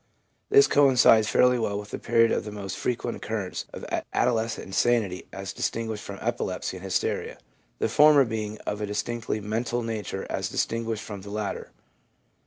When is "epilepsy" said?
6.21-6.77